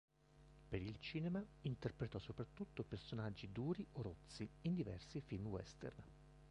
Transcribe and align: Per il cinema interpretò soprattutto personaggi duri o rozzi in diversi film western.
Per 0.67 0.81
il 0.81 0.97
cinema 0.99 1.45
interpretò 1.61 2.17
soprattutto 2.17 2.81
personaggi 2.81 3.51
duri 3.51 3.85
o 3.91 4.01
rozzi 4.01 4.49
in 4.61 4.73
diversi 4.73 5.21
film 5.21 5.45
western. 5.45 6.01